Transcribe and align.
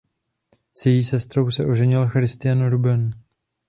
S 0.75 0.85
její 0.85 1.03
sestrou 1.03 1.51
se 1.51 1.65
oženil 1.65 2.07
Christian 2.07 2.69
Ruben. 2.69 3.09